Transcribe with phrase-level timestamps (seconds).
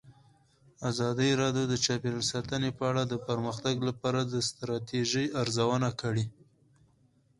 [0.89, 6.25] ازادي راډیو د چاپیریال ساتنه په اړه د پرمختګ لپاره د ستراتیژۍ ارزونه کړې.